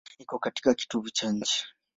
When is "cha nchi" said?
1.09-1.65